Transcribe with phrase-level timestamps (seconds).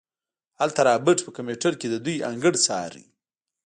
[0.59, 3.01] هلته رابرټ په کمپيوټر کې د دوئ انګړ څاره.